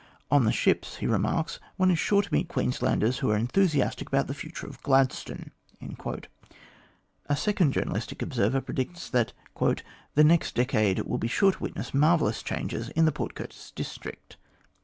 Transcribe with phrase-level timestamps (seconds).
[0.31, 4.25] On the ships," he remarks," one is sure to meet Queenslanders who are enthusiastic about
[4.25, 5.51] the future of Gladstone."
[7.29, 9.33] A second journalistic observer predicts that"
[10.15, 14.37] the next decade will be sure to witness marvellous changes in the Port Curtis district."